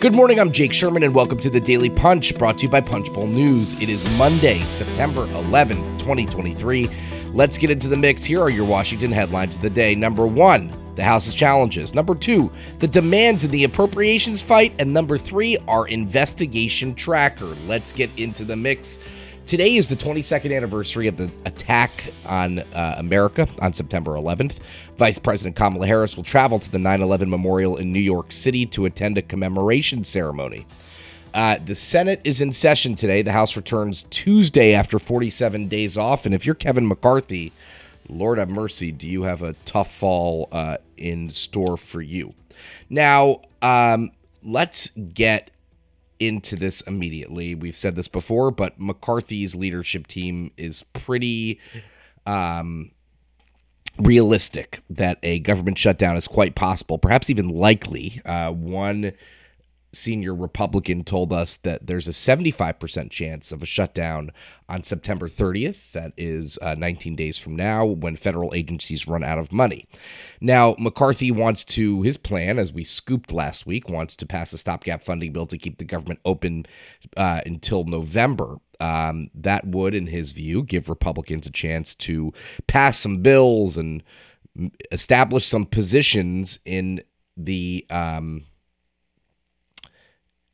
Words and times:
Good 0.00 0.14
morning, 0.14 0.38
I'm 0.38 0.52
Jake 0.52 0.72
Sherman, 0.72 1.02
and 1.02 1.12
welcome 1.12 1.40
to 1.40 1.50
the 1.50 1.58
Daily 1.58 1.90
Punch, 1.90 2.38
brought 2.38 2.58
to 2.58 2.62
you 2.66 2.68
by 2.68 2.80
Punchbowl 2.80 3.26
News. 3.26 3.72
It 3.82 3.88
is 3.88 4.08
Monday, 4.16 4.60
September 4.68 5.26
11th, 5.26 5.98
2023. 5.98 6.88
Let's 7.32 7.58
get 7.58 7.72
into 7.72 7.88
the 7.88 7.96
mix. 7.96 8.22
Here 8.22 8.40
are 8.40 8.48
your 8.48 8.64
Washington 8.64 9.10
headlines 9.10 9.56
of 9.56 9.62
the 9.62 9.70
day. 9.70 9.96
Number 9.96 10.24
one, 10.24 10.72
the 10.94 11.02
House's 11.02 11.34
challenges. 11.34 11.96
Number 11.96 12.14
two, 12.14 12.48
the 12.78 12.86
demands 12.86 13.42
in 13.42 13.50
the 13.50 13.64
appropriations 13.64 14.40
fight. 14.40 14.72
And 14.78 14.94
number 14.94 15.18
three, 15.18 15.58
our 15.66 15.88
investigation 15.88 16.94
tracker. 16.94 17.56
Let's 17.66 17.92
get 17.92 18.10
into 18.16 18.44
the 18.44 18.54
mix. 18.54 19.00
Today 19.48 19.76
is 19.76 19.88
the 19.88 19.96
22nd 19.96 20.54
anniversary 20.54 21.06
of 21.06 21.16
the 21.16 21.30
attack 21.46 22.12
on 22.26 22.58
uh, 22.58 22.96
America 22.98 23.48
on 23.62 23.72
September 23.72 24.10
11th. 24.10 24.58
Vice 24.98 25.16
President 25.16 25.56
Kamala 25.56 25.86
Harris 25.86 26.18
will 26.18 26.22
travel 26.22 26.58
to 26.58 26.70
the 26.70 26.78
9 26.78 27.00
11 27.00 27.30
memorial 27.30 27.78
in 27.78 27.90
New 27.90 27.98
York 27.98 28.30
City 28.30 28.66
to 28.66 28.84
attend 28.84 29.16
a 29.16 29.22
commemoration 29.22 30.04
ceremony. 30.04 30.66
Uh, 31.32 31.56
the 31.64 31.74
Senate 31.74 32.20
is 32.24 32.42
in 32.42 32.52
session 32.52 32.94
today. 32.94 33.22
The 33.22 33.32
House 33.32 33.56
returns 33.56 34.04
Tuesday 34.10 34.74
after 34.74 34.98
47 34.98 35.66
days 35.66 35.96
off. 35.96 36.26
And 36.26 36.34
if 36.34 36.44
you're 36.44 36.54
Kevin 36.54 36.86
McCarthy, 36.86 37.50
Lord 38.10 38.36
have 38.36 38.50
mercy, 38.50 38.92
do 38.92 39.08
you 39.08 39.22
have 39.22 39.42
a 39.42 39.54
tough 39.64 39.90
fall 39.90 40.50
uh, 40.52 40.76
in 40.98 41.30
store 41.30 41.78
for 41.78 42.02
you? 42.02 42.34
Now, 42.90 43.40
um, 43.62 44.10
let's 44.42 44.90
get 44.90 45.52
into 46.20 46.56
this 46.56 46.80
immediately. 46.82 47.54
We've 47.54 47.76
said 47.76 47.96
this 47.96 48.08
before, 48.08 48.50
but 48.50 48.78
McCarthy's 48.78 49.54
leadership 49.54 50.06
team 50.06 50.50
is 50.56 50.82
pretty 50.92 51.60
um, 52.26 52.90
realistic 53.98 54.80
that 54.90 55.18
a 55.22 55.38
government 55.40 55.78
shutdown 55.78 56.16
is 56.16 56.28
quite 56.28 56.54
possible, 56.54 56.98
perhaps 56.98 57.30
even 57.30 57.48
likely. 57.48 58.20
Uh, 58.24 58.52
one 58.52 59.12
senior 59.98 60.34
Republican 60.34 61.04
told 61.04 61.32
us 61.32 61.56
that 61.56 61.86
there's 61.86 62.08
a 62.08 62.12
75% 62.12 63.10
chance 63.10 63.52
of 63.52 63.62
a 63.62 63.66
shutdown 63.66 64.30
on 64.68 64.82
September 64.82 65.28
30th. 65.28 65.92
That 65.92 66.12
is 66.16 66.58
uh, 66.62 66.74
19 66.78 67.16
days 67.16 67.38
from 67.38 67.56
now 67.56 67.84
when 67.84 68.16
federal 68.16 68.54
agencies 68.54 69.08
run 69.08 69.24
out 69.24 69.38
of 69.38 69.52
money. 69.52 69.86
Now, 70.40 70.76
McCarthy 70.78 71.30
wants 71.30 71.64
to, 71.66 72.02
his 72.02 72.16
plan, 72.16 72.58
as 72.58 72.72
we 72.72 72.84
scooped 72.84 73.32
last 73.32 73.66
week, 73.66 73.88
wants 73.88 74.16
to 74.16 74.26
pass 74.26 74.52
a 74.52 74.58
stopgap 74.58 75.02
funding 75.02 75.32
bill 75.32 75.46
to 75.46 75.58
keep 75.58 75.78
the 75.78 75.84
government 75.84 76.20
open 76.24 76.66
uh, 77.16 77.40
until 77.44 77.84
November. 77.84 78.56
Um, 78.80 79.30
that 79.34 79.66
would, 79.66 79.94
in 79.94 80.06
his 80.06 80.32
view, 80.32 80.62
give 80.62 80.88
Republicans 80.88 81.46
a 81.46 81.50
chance 81.50 81.94
to 81.96 82.32
pass 82.66 82.98
some 82.98 83.22
bills 83.22 83.76
and 83.76 84.02
establish 84.92 85.46
some 85.46 85.66
positions 85.66 86.60
in 86.64 87.02
the. 87.36 87.86
Um, 87.90 88.44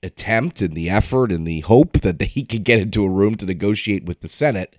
attempt 0.04 0.60
and 0.60 0.74
the 0.74 0.90
effort 0.90 1.32
and 1.32 1.46
the 1.46 1.60
hope 1.60 2.00
that 2.00 2.20
he 2.20 2.44
could 2.44 2.64
get 2.64 2.80
into 2.80 3.04
a 3.04 3.08
room 3.08 3.34
to 3.36 3.46
negotiate 3.46 4.04
with 4.04 4.20
the 4.20 4.28
Senate 4.28 4.76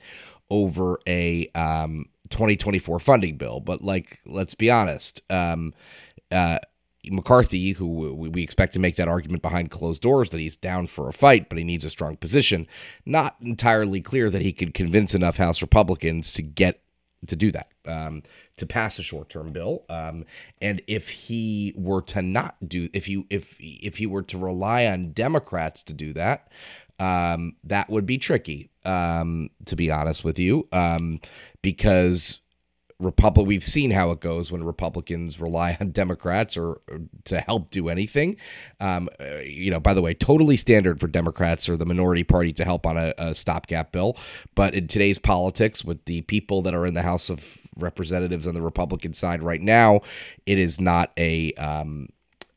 over 0.50 1.00
a 1.08 1.50
um, 1.50 2.06
2024 2.30 3.00
funding 3.00 3.38
bill. 3.38 3.60
But 3.60 3.82
like, 3.82 4.20
let's 4.26 4.54
be 4.54 4.70
honest, 4.70 5.22
um, 5.30 5.74
uh, 6.32 6.60
McCarthy, 7.12 7.72
who 7.72 8.14
we 8.14 8.42
expect 8.42 8.74
to 8.74 8.80
make 8.80 8.96
that 8.96 9.08
argument 9.08 9.42
behind 9.42 9.72
closed 9.72 10.02
doors 10.02 10.30
that 10.32 10.40
he's 10.40 10.56
down 10.56 10.88
for 10.88 11.08
a 11.08 11.14
fight, 11.14 11.50
but 11.50 11.58
he 11.58 11.64
needs 11.64 11.86
a 11.86 11.90
strong 11.90 12.18
position, 12.18 12.68
not 13.06 13.36
entirely 13.42 14.02
clear 14.02 14.30
that 14.30 14.42
he 14.42 14.54
could 14.54 14.74
convince 14.74 15.14
enough 15.14 15.38
House 15.38 15.62
Republicans 15.62 16.34
to 16.34 16.42
get 16.42 16.82
to 17.28 17.36
do 17.36 17.52
that, 17.52 17.70
um, 17.86 18.24
to 18.58 18.66
pass 18.66 19.00
a 19.00 19.04
short-term 19.04 19.52
bill. 19.52 19.84
Um, 19.90 20.26
and 20.62 20.82
if 20.88 21.10
he 21.10 21.74
were 21.76 22.02
to 22.04 22.22
not 22.22 22.56
do, 22.68 22.90
if 22.94 23.08
you 23.08 23.26
if 23.30 23.56
if 23.60 23.98
he 23.98 24.06
were 24.06 24.24
to 24.24 24.38
rely 24.38 24.86
on 24.88 25.12
Democrats 25.12 25.84
to 25.84 25.94
do 25.94 26.14
that, 26.14 26.50
um, 27.00 27.56
that 27.64 27.90
would 27.90 28.06
be 28.06 28.18
tricky. 28.18 28.70
Um, 28.84 29.50
to 29.66 29.76
be 29.76 29.90
honest 29.90 30.24
with 30.24 30.38
you, 30.38 30.68
um, 30.72 31.20
because 31.64 32.40
Republic. 33.00 33.46
We've 33.46 33.64
seen 33.64 33.92
how 33.92 34.12
it 34.12 34.22
goes 34.22 34.52
when 34.52 34.64
Republicans 34.64 35.40
rely 35.40 35.78
on 35.80 35.92
Democrats 35.92 36.56
or, 36.56 36.82
or 36.90 37.02
to 37.26 37.42
help 37.42 37.70
do 37.70 37.90
anything. 37.90 38.38
Um, 38.80 39.10
uh, 39.20 39.40
you 39.40 39.70
know, 39.70 39.80
by 39.80 39.94
the 39.94 40.02
way, 40.02 40.14
totally 40.14 40.56
standard 40.56 41.00
for 41.00 41.08
Democrats 41.08 41.68
or 41.68 41.76
the 41.76 41.86
minority 41.86 42.24
party 42.24 42.54
to 42.54 42.64
help 42.64 42.86
on 42.86 42.98
a, 42.98 43.14
a 43.18 43.36
stopgap 43.36 43.92
bill. 43.92 44.18
But 44.56 44.74
in 44.76 44.88
today's 44.88 45.20
politics, 45.20 45.84
with 45.84 46.06
the 46.06 46.22
people 46.24 46.62
that 46.62 46.74
are 46.74 46.86
in 46.86 46.94
the 46.94 47.02
House 47.02 47.30
of 47.30 47.58
Representatives 47.78 48.48
on 48.48 48.54
the 48.54 48.62
Republican 48.62 49.14
side 49.14 49.44
right 49.44 49.62
now, 49.62 50.00
it 50.46 50.58
is 50.58 50.80
not 50.80 51.12
a 51.18 51.54
um, 51.54 52.08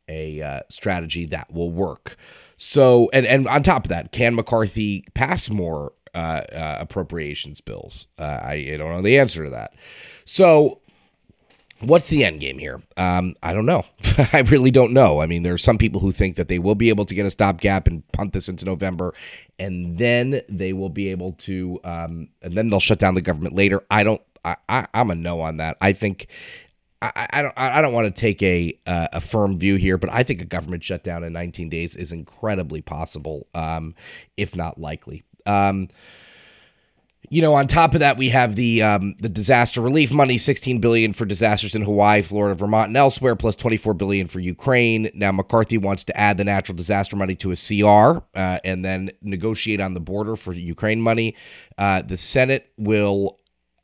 a 0.09 0.41
uh, 0.41 0.61
strategy 0.69 1.27
that 1.27 1.53
will 1.53 1.71
work. 1.71 2.17
So, 2.57 3.09
and 3.13 3.27
and 3.27 3.47
on 3.47 3.63
top 3.63 3.85
of 3.85 3.89
that, 3.91 4.13
can 4.13 4.35
McCarthy 4.35 5.05
pass 5.15 5.49
more 5.49 5.93
uh, 6.15 6.43
uh, 6.53 6.77
appropriations 6.81 7.61
bills? 7.61 8.09
Uh, 8.19 8.41
I, 8.43 8.55
I, 8.73 8.77
don't 8.77 8.93
know 8.93 9.03
the 9.03 9.19
answer 9.19 9.45
to 9.45 9.51
that. 9.51 9.75
So, 10.25 10.81
what's 11.81 12.09
the 12.09 12.25
end 12.25 12.41
game 12.41 12.59
here? 12.59 12.81
Um, 12.97 13.35
I 13.43 13.53
don't 13.53 13.67
know. 13.67 13.85
I 14.33 14.41
really 14.47 14.71
don't 14.71 14.93
know. 14.93 15.21
I 15.21 15.27
mean, 15.27 15.43
there 15.43 15.55
are 15.55 15.59
some 15.59 15.79
people 15.79 16.01
who 16.01 16.13
think 16.13 16.37
that 16.37 16.49
they 16.49 16.59
will 16.59 16.75
be 16.75 16.89
able 16.89 17.05
to 17.07 17.15
get 17.15 17.27
a 17.27 17.31
stopgap 17.31 17.87
and 17.87 18.07
punt 18.13 18.33
this 18.33 18.49
into 18.49 18.65
November, 18.65 19.15
and 19.59 19.99
then 19.99 20.41
they 20.49 20.73
will 20.73 20.91
be 20.91 21.09
able 21.09 21.33
to, 21.33 21.81
um, 21.85 22.29
and 22.43 22.55
then 22.55 22.71
they'll 22.71 22.81
shut 22.81 22.99
down 22.99 23.15
the 23.15 23.21
government 23.21 23.55
later. 23.55 23.83
I 23.91 24.05
don't. 24.05 24.23
I, 24.45 24.57
I, 24.69 24.87
I'm 24.95 25.11
a 25.11 25.15
no 25.15 25.41
on 25.41 25.57
that. 25.57 25.77
I 25.81 25.93
think 25.93 26.29
I, 27.01 27.29
I, 27.31 27.43
don't 27.43 27.55
I 27.57 27.81
don't 27.81 27.93
want 27.93 28.15
to 28.15 28.21
take 28.21 28.43
a 28.43 28.77
uh, 28.87 29.09
a 29.13 29.21
firm 29.21 29.59
view 29.59 29.77
here, 29.77 29.99
but 29.99 30.11
I 30.11 30.25
think 30.25 30.41
a 30.41 30.45
government 30.45 30.83
shutdown 30.83 31.23
in 31.23 31.33
19 31.33 31.69
days 31.69 31.95
is 31.95 32.11
incredibly 32.11 32.83
possible, 32.83 33.47
um, 33.55 33.95
if 34.37 34.57
not 34.57 34.81
likely. 34.81 35.23
Um, 35.49 35.89
you 37.31 37.43
know, 37.43 37.55
on 37.55 37.67
top 37.67 37.95
of 37.95 38.01
that, 38.01 38.17
we 38.17 38.31
have 38.31 38.57
the 38.57 38.83
um, 38.83 39.15
the 39.21 39.29
disaster 39.29 39.81
relief 39.81 40.11
money, 40.13 40.39
16 40.39 40.81
billion 40.81 41.13
for 41.13 41.27
disasters 41.27 41.75
in 41.75 41.83
Hawaii, 41.83 42.23
Florida, 42.23 42.55
Vermont, 42.55 42.89
and 42.89 42.97
elsewhere, 42.97 43.37
plus 43.37 43.55
24 43.57 43.95
billion 43.95 44.27
for 44.29 44.41
Ukraine. 44.41 45.11
Now, 45.15 45.33
McCarthy 45.33 45.77
wants 45.77 46.05
to 46.05 46.17
add 46.19 46.39
the 46.39 46.45
natural 46.45 46.77
disaster 46.77 47.17
money 47.17 47.35
to 47.37 47.53
a 47.53 47.57
CR 47.57 48.23
uh, 48.35 48.61
and 48.65 48.85
then 48.85 49.11
negotiate 49.21 49.81
on 49.81 49.95
the 49.95 50.01
border 50.01 50.37
for 50.37 50.55
Ukraine 50.55 51.01
money. 51.01 51.37
Uh, 51.77 52.03
the 52.03 52.17
Senate 52.17 52.73
will 52.79 53.39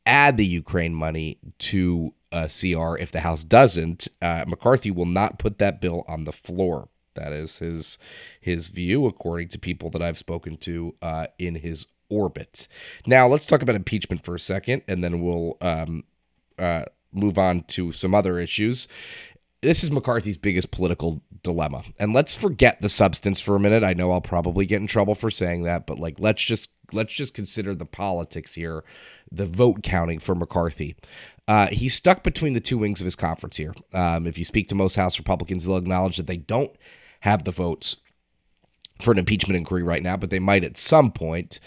add 0.07 0.37
the 0.37 0.45
Ukraine 0.45 0.95
money 0.95 1.39
to 1.59 2.13
a 2.31 2.49
CR. 2.49 2.97
If 2.97 3.11
the 3.11 3.21
House 3.21 3.43
doesn't, 3.43 4.07
uh, 4.21 4.45
McCarthy 4.47 4.91
will 4.91 5.05
not 5.05 5.39
put 5.39 5.59
that 5.59 5.81
bill 5.81 6.03
on 6.07 6.23
the 6.23 6.31
floor. 6.31 6.89
That 7.15 7.33
is 7.33 7.59
his 7.59 7.97
his 8.39 8.67
view, 8.67 9.05
according 9.05 9.49
to 9.49 9.59
people 9.59 9.89
that 9.91 10.01
I've 10.01 10.17
spoken 10.17 10.57
to 10.57 10.95
uh, 11.01 11.27
in 11.39 11.55
his 11.55 11.85
orbit. 12.09 12.67
Now, 13.05 13.27
let's 13.27 13.45
talk 13.45 13.61
about 13.61 13.75
impeachment 13.75 14.23
for 14.23 14.35
a 14.35 14.39
second, 14.39 14.83
and 14.87 15.03
then 15.03 15.21
we'll 15.21 15.57
um, 15.61 16.03
uh, 16.59 16.85
move 17.11 17.37
on 17.37 17.63
to 17.63 17.91
some 17.91 18.13
other 18.13 18.39
issues. 18.39 18.87
This 19.61 19.83
is 19.83 19.89
McCarthy's 19.89 20.37
biggest 20.37 20.69
political 20.69 21.21
dilemma. 21.41 21.83
And 21.97 22.13
let's 22.13 22.33
forget 22.33 22.81
the 22.81 22.89
substance 22.89 23.41
for 23.41 23.55
a 23.55 23.59
minute. 23.59 23.83
I 23.83 23.93
know 23.93 24.11
I'll 24.11 24.21
probably 24.21 24.65
get 24.65 24.81
in 24.81 24.87
trouble 24.87 25.15
for 25.15 25.31
saying 25.31 25.63
that, 25.63 25.87
but 25.87 25.97
like 25.97 26.19
let's 26.19 26.43
just 26.43 26.69
let's 26.91 27.13
just 27.13 27.33
consider 27.33 27.73
the 27.73 27.85
politics 27.85 28.53
here, 28.53 28.83
the 29.31 29.45
vote 29.45 29.81
counting 29.81 30.19
for 30.19 30.35
McCarthy. 30.35 30.95
Uh, 31.47 31.67
he's 31.67 31.93
stuck 31.93 32.23
between 32.23 32.53
the 32.53 32.59
two 32.59 32.77
wings 32.77 32.99
of 32.99 33.05
his 33.05 33.15
conference 33.15 33.57
here. 33.57 33.73
Um, 33.93 34.27
if 34.27 34.37
you 34.37 34.45
speak 34.45 34.67
to 34.67 34.75
most 34.75 34.95
House 34.95 35.17
Republicans, 35.17 35.65
they'll 35.65 35.77
acknowledge 35.77 36.17
that 36.17 36.27
they 36.27 36.37
don't 36.37 36.71
have 37.25 37.43
the 37.43 37.51
votes 37.51 37.97
for 39.01 39.11
an 39.11 39.17
impeachment 39.17 39.57
inquiry 39.57 39.81
right 39.81 40.03
now, 40.03 40.15
but 40.15 40.29
they 40.29 40.39
might 40.39 40.63
at 40.63 40.77
some 40.77 41.11
point. 41.11 41.59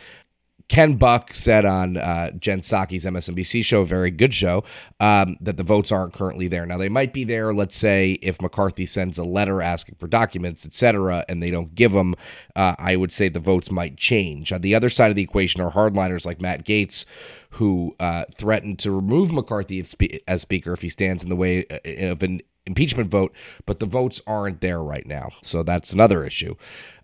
Ken 0.68 0.96
Buck 0.96 1.34
said 1.34 1.64
on 1.64 1.96
uh, 1.96 2.30
Jen 2.32 2.60
Psaki's 2.60 3.04
MSNBC 3.04 3.64
show, 3.64 3.84
very 3.84 4.10
good 4.10 4.32
show, 4.34 4.62
um, 5.00 5.36
that 5.40 5.56
the 5.56 5.62
votes 5.62 5.90
aren't 5.90 6.12
currently 6.12 6.46
there. 6.46 6.64
Now 6.64 6.76
they 6.76 6.90
might 6.90 7.12
be 7.12 7.24
there. 7.24 7.52
Let's 7.54 7.74
say 7.74 8.18
if 8.22 8.40
McCarthy 8.40 8.86
sends 8.86 9.18
a 9.18 9.24
letter 9.24 9.62
asking 9.62 9.96
for 9.98 10.06
documents, 10.06 10.64
etc., 10.64 11.24
and 11.28 11.42
they 11.42 11.50
don't 11.50 11.74
give 11.74 11.92
them, 11.92 12.14
uh, 12.54 12.76
I 12.78 12.96
would 12.96 13.12
say 13.12 13.28
the 13.28 13.40
votes 13.40 13.70
might 13.70 13.96
change. 13.96 14.52
On 14.52 14.60
the 14.60 14.74
other 14.74 14.90
side 14.90 15.10
of 15.10 15.16
the 15.16 15.22
equation 15.22 15.60
are 15.60 15.72
hardliners 15.72 16.26
like 16.26 16.40
Matt 16.40 16.66
Gaetz, 16.66 17.04
who 17.50 17.96
uh, 17.98 18.24
threatened 18.36 18.78
to 18.80 18.92
remove 18.92 19.32
McCarthy 19.32 19.82
as 20.28 20.42
Speaker 20.42 20.72
if 20.74 20.82
he 20.82 20.90
stands 20.90 21.24
in 21.24 21.30
the 21.30 21.36
way 21.36 21.66
uh, 21.70 22.12
of 22.12 22.22
an 22.22 22.42
impeachment 22.68 23.10
vote, 23.10 23.34
but 23.66 23.80
the 23.80 23.86
votes 23.86 24.20
aren't 24.26 24.60
there 24.60 24.80
right 24.80 25.06
now. 25.06 25.30
So 25.42 25.64
that's 25.64 25.92
another 25.92 26.24
issue. 26.24 26.54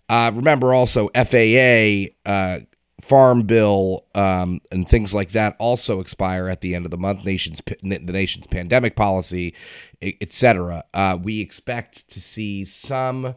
Uh, 0.07 0.31
remember 0.33 0.73
also 0.73 1.09
FAA, 1.15 2.13
uh, 2.25 2.59
Farm 3.01 3.43
Bill, 3.43 4.05
um, 4.15 4.61
and 4.71 4.87
things 4.87 5.13
like 5.13 5.31
that 5.31 5.55
also 5.59 5.99
expire 5.99 6.47
at 6.47 6.61
the 6.61 6.75
end 6.75 6.85
of 6.85 6.91
the 6.91 6.97
month. 6.97 7.25
Nation's 7.25 7.61
the 7.83 7.99
nation's 7.99 8.47
pandemic 8.47 8.95
policy, 8.95 9.53
etc. 10.01 10.85
Uh, 10.93 11.17
we 11.21 11.41
expect 11.41 12.09
to 12.11 12.21
see 12.21 12.63
some 12.63 13.35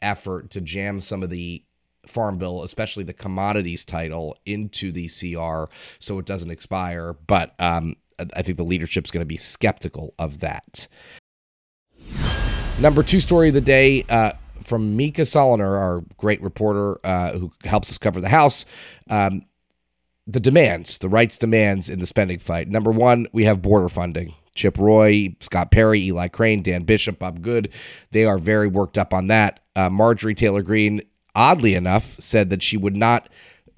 effort 0.00 0.50
to 0.50 0.60
jam 0.60 1.00
some 1.00 1.22
of 1.22 1.30
the 1.30 1.64
Farm 2.06 2.38
Bill, 2.38 2.62
especially 2.62 3.04
the 3.04 3.12
commodities 3.12 3.84
title, 3.84 4.36
into 4.46 4.92
the 4.92 5.08
CR 5.08 5.72
so 5.98 6.18
it 6.18 6.26
doesn't 6.26 6.50
expire. 6.50 7.14
But 7.26 7.54
um, 7.58 7.96
I 8.34 8.42
think 8.42 8.58
the 8.58 8.64
leadership's 8.64 9.10
going 9.10 9.22
to 9.22 9.26
be 9.26 9.36
skeptical 9.36 10.14
of 10.18 10.40
that. 10.40 10.86
Number 12.80 13.02
two 13.02 13.20
story 13.20 13.48
of 13.48 13.54
the 13.54 13.60
day. 13.60 14.04
Uh, 14.08 14.32
from 14.62 14.96
Mica 14.96 15.22
Soellner, 15.22 15.78
our 15.78 16.02
great 16.16 16.40
reporter 16.40 16.98
uh, 17.04 17.32
who 17.32 17.52
helps 17.64 17.90
us 17.90 17.98
cover 17.98 18.22
the 18.22 18.28
House. 18.30 18.64
Um, 19.10 19.44
the 20.26 20.40
demands, 20.40 20.96
the 20.98 21.08
rights 21.08 21.36
demands 21.36 21.90
in 21.90 21.98
the 21.98 22.06
spending 22.06 22.38
fight. 22.38 22.68
Number 22.68 22.90
one, 22.90 23.26
we 23.32 23.44
have 23.44 23.60
border 23.60 23.90
funding. 23.90 24.34
Chip 24.54 24.78
Roy, 24.78 25.36
Scott 25.40 25.70
Perry, 25.70 26.00
Eli 26.00 26.28
Crane, 26.28 26.62
Dan 26.62 26.84
Bishop, 26.84 27.18
Bob 27.18 27.42
Good, 27.42 27.70
they 28.12 28.24
are 28.24 28.38
very 28.38 28.68
worked 28.68 28.96
up 28.96 29.12
on 29.12 29.26
that. 29.26 29.60
Uh, 29.76 29.90
Marjorie 29.90 30.34
Taylor 30.34 30.62
Greene, 30.62 31.02
oddly 31.34 31.74
enough, 31.74 32.16
said 32.18 32.48
that 32.48 32.62
she 32.62 32.76
would 32.78 32.96
not 32.96 33.28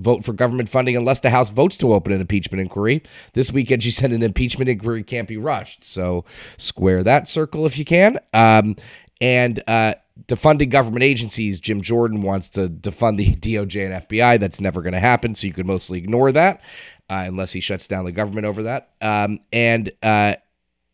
vote 0.03 0.25
for 0.25 0.33
government 0.33 0.69
funding 0.69 0.97
unless 0.97 1.21
the 1.21 1.31
House 1.31 1.51
votes 1.51 1.77
to 1.79 1.95
open 1.95 2.13
an 2.13 2.21
impeachment 2.21 2.61
inquiry. 2.61 3.03
This 3.33 3.53
weekend, 3.53 3.83
she 3.83 3.91
said 3.91 4.13
an 4.13 4.23
impeachment 4.23 4.69
inquiry 4.69 5.03
can't 5.03 5.29
be 5.29 5.37
rushed. 5.37 5.85
So 5.85 6.25
square 6.57 7.03
that 7.05 7.29
circle 7.29 7.67
if 7.67 7.79
you 7.79 7.85
can. 7.85 8.19
Um, 8.35 8.77
and 9.21 9.63
uh, 9.69 9.95
defunding 10.27 10.71
government 10.71 11.05
agencies, 11.05 11.61
Jim 11.61 11.81
Jordan 11.81 12.23
wants 12.23 12.49
to 12.51 12.69
defund 12.69 13.17
the 13.17 13.35
DOJ 13.37 13.87
and 13.87 14.09
FBI. 14.09 14.41
That's 14.41 14.61
never 14.61 14.83
going 14.83 14.95
to 14.95 15.01
happen. 15.01 15.35
So 15.35 15.47
you 15.47 15.53
could 15.53 15.67
mostly 15.67 15.99
ignore 15.99 16.33
that 16.33 16.61
uh, 17.09 17.25
unless 17.27 17.53
he 17.53 17.61
shuts 17.61 17.87
down 17.87 18.05
the 18.05 18.13
government 18.13 18.47
over 18.47 18.65
that. 18.65 18.91
Um, 19.01 19.41
and 19.53 19.93
uh, 20.03 20.37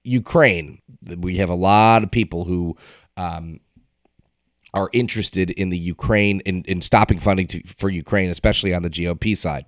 Ukraine, 0.04 0.80
we 1.04 1.36
have 1.38 1.50
a 1.50 1.54
lot 1.54 2.02
of 2.02 2.10
people 2.10 2.44
who. 2.44 2.76
Um, 3.16 3.58
are 4.74 4.90
interested 4.92 5.50
in 5.50 5.70
the 5.70 5.78
Ukraine 5.78 6.40
in, 6.40 6.62
in 6.64 6.82
stopping 6.82 7.20
funding 7.20 7.46
to, 7.48 7.62
for 7.66 7.88
Ukraine, 7.88 8.30
especially 8.30 8.74
on 8.74 8.82
the 8.82 8.90
GOP 8.90 9.36
side. 9.36 9.66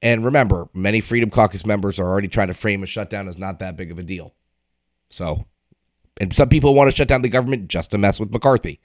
And 0.00 0.24
remember, 0.24 0.68
many 0.74 1.00
Freedom 1.00 1.30
Caucus 1.30 1.64
members 1.64 2.00
are 2.00 2.06
already 2.06 2.28
trying 2.28 2.48
to 2.48 2.54
frame 2.54 2.82
a 2.82 2.86
shutdown 2.86 3.28
as 3.28 3.38
not 3.38 3.60
that 3.60 3.76
big 3.76 3.90
of 3.90 3.98
a 3.98 4.02
deal. 4.02 4.34
So, 5.10 5.46
and 6.20 6.34
some 6.34 6.48
people 6.48 6.74
want 6.74 6.90
to 6.90 6.96
shut 6.96 7.08
down 7.08 7.22
the 7.22 7.28
government 7.28 7.68
just 7.68 7.92
to 7.92 7.98
mess 7.98 8.18
with 8.18 8.32
McCarthy. 8.32 8.80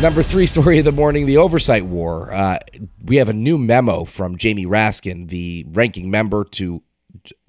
Number 0.00 0.22
three 0.22 0.46
story 0.46 0.78
of 0.78 0.84
the 0.84 0.92
morning 0.92 1.26
the 1.26 1.38
oversight 1.38 1.84
war. 1.84 2.32
Uh, 2.32 2.58
we 3.04 3.16
have 3.16 3.28
a 3.28 3.32
new 3.32 3.58
memo 3.58 4.04
from 4.04 4.36
Jamie 4.36 4.66
Raskin, 4.66 5.28
the 5.28 5.64
ranking 5.70 6.10
member 6.10 6.44
to 6.44 6.82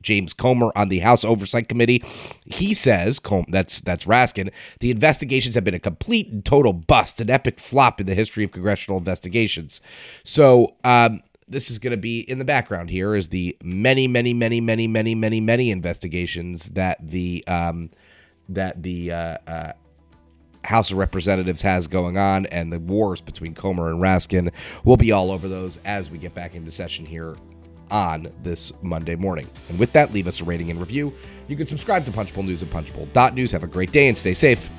James 0.02 0.34
Comer 0.34 0.72
on 0.76 0.90
the 0.90 1.00
House 1.00 1.24
Oversight 1.24 1.70
Committee. 1.70 2.04
He 2.46 2.74
says, 2.74 3.20
that's 3.50 3.82
that's 3.82 4.06
Raskin, 4.06 4.52
the 4.80 4.92
investigations 4.92 5.56
have 5.56 5.64
been 5.64 5.74
a 5.76 5.80
complete 5.80 6.30
and 6.30 6.44
total 6.44 6.74
bust, 6.74 7.22
an 7.22 7.30
epic 7.30 7.60
flop 7.60 8.00
in 8.00 8.08
the 8.08 8.16
history 8.16 8.44
of 8.44 8.52
congressional 8.52 8.98
investigations. 8.98 9.82
So 10.24 10.76
um, 10.84 11.22
this 11.48 11.72
is 11.72 11.80
going 11.80 11.92
to 11.92 11.98
be 11.98 12.20
in 12.20 12.40
the 12.40 12.46
background 12.46 12.90
here 12.90 13.16
is 13.16 13.30
the 13.30 13.58
many, 13.64 14.08
many, 14.08 14.34
many, 14.34 14.62
many, 14.62 14.88
many, 14.88 15.16
many, 15.16 15.42
many 15.42 15.72
investigations 15.72 16.70
that 16.70 16.98
the 17.02 17.44
um, 17.48 17.90
that 18.50 18.82
the 18.82 19.12
uh, 19.12 19.38
uh, 19.48 19.74
House 20.64 20.92
of 20.92 20.98
Representatives 20.98 21.62
has 21.62 21.88
going 21.88 22.18
on, 22.18 22.46
and 22.48 22.72
the 22.72 22.80
wars 22.80 23.22
between 23.22 23.56
Comer 23.56 23.90
and 23.90 24.02
Raskin. 24.02 24.52
We'll 24.84 24.98
be 24.98 25.12
all 25.12 25.32
over 25.32 25.48
those 25.48 25.80
as 25.86 26.10
we 26.10 26.18
get 26.18 26.34
back 26.34 26.56
into 26.56 26.72
session 26.72 27.06
here 27.06 27.36
on 27.92 28.32
this 28.44 28.72
Monday 28.82 29.16
morning. 29.16 29.50
And 29.70 29.80
with 29.80 29.92
that, 29.94 30.14
leave 30.14 30.28
us 30.28 30.42
a 30.42 30.44
rating 30.46 30.70
and 30.70 30.80
review. 30.80 31.14
You 31.48 31.56
can 31.56 31.66
subscribe 31.66 32.06
to 32.06 32.12
Punchbowl 32.12 32.44
News 32.44 32.62
at 32.62 32.70
punchbowl.news. 32.70 33.52
Have 33.52 33.64
a 33.64 33.68
great 33.68 33.92
day 33.92 34.08
and 34.08 34.18
stay 34.18 34.34
safe. 34.34 34.70